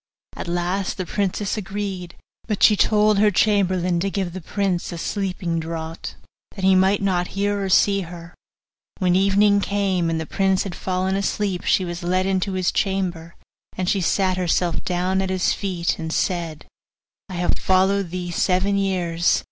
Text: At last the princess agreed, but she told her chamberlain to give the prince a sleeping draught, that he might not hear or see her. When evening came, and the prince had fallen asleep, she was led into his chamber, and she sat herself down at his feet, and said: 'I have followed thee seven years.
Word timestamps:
At 0.35 0.47
last 0.47 0.97
the 0.97 1.05
princess 1.05 1.57
agreed, 1.57 2.15
but 2.47 2.63
she 2.63 2.75
told 2.75 3.19
her 3.19 3.29
chamberlain 3.29 3.99
to 3.99 4.09
give 4.09 4.33
the 4.33 4.41
prince 4.41 4.91
a 4.91 4.97
sleeping 4.97 5.59
draught, 5.59 6.15
that 6.55 6.63
he 6.65 6.73
might 6.73 7.03
not 7.03 7.27
hear 7.37 7.61
or 7.63 7.69
see 7.69 8.01
her. 8.01 8.33
When 8.97 9.15
evening 9.15 9.59
came, 9.61 10.09
and 10.09 10.19
the 10.19 10.25
prince 10.25 10.63
had 10.63 10.73
fallen 10.73 11.15
asleep, 11.15 11.65
she 11.65 11.85
was 11.85 12.01
led 12.01 12.25
into 12.25 12.53
his 12.53 12.71
chamber, 12.71 13.35
and 13.77 13.87
she 13.87 14.01
sat 14.01 14.37
herself 14.37 14.83
down 14.83 15.21
at 15.21 15.29
his 15.29 15.53
feet, 15.53 15.99
and 15.99 16.11
said: 16.11 16.65
'I 17.29 17.33
have 17.35 17.59
followed 17.59 18.09
thee 18.09 18.31
seven 18.31 18.77
years. 18.79 19.39